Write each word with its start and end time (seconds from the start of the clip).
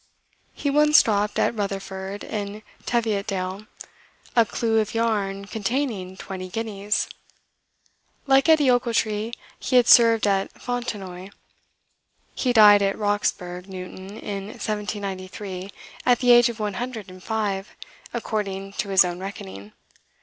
He 0.55 0.71
once 0.71 1.03
dropped 1.03 1.37
at 1.37 1.53
Rutherford, 1.53 2.23
in 2.23 2.63
Teviotdale, 2.87 3.67
a 4.35 4.47
clue 4.47 4.79
of 4.79 4.95
yarn 4.95 5.45
containing 5.45 6.17
twenty 6.17 6.49
guineas. 6.49 7.07
Like 8.25 8.49
Edie 8.49 8.71
Ochiltree, 8.71 9.31
he 9.59 9.75
had 9.75 9.85
served 9.87 10.25
at 10.25 10.59
Fontenoy. 10.59 11.29
He 12.33 12.51
died 12.51 12.81
at 12.81 12.97
Roxburgh 12.97 13.67
Newton 13.69 14.17
in 14.17 14.45
1793, 14.45 15.69
at 16.03 16.17
the 16.17 16.31
age 16.31 16.49
of 16.49 16.59
one 16.59 16.73
hundred 16.81 17.07
and 17.07 17.21
five, 17.23 17.75
according 18.11 18.73
to 18.79 18.89
his 18.89 19.05
own 19.05 19.19
reckoning. 19.19 19.71